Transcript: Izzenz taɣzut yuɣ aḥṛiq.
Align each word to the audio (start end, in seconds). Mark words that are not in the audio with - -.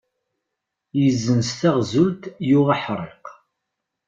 Izzenz 1.05 1.49
taɣzut 1.59 2.21
yuɣ 2.49 2.67
aḥṛiq. 2.75 3.25